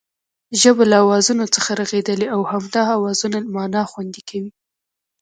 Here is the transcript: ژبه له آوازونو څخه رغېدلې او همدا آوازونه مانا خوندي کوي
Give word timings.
ژبه 0.61 0.83
له 0.91 0.97
آوازونو 1.03 1.45
څخه 1.55 1.71
رغېدلې 1.81 2.27
او 2.35 2.41
همدا 2.51 2.83
آوازونه 2.97 3.37
مانا 3.55 3.83
خوندي 3.91 4.21
کوي 4.29 4.51